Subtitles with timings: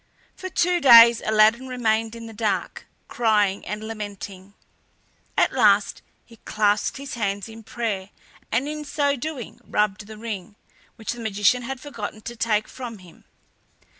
[0.35, 4.55] For two days Aladdin remained in the dark, crying and lamenting.
[5.37, 8.09] At last he clasped his hands in prayer,
[8.51, 10.55] and in so doing rubbed the ring,
[10.95, 13.25] which the magician had forgotten to take from him.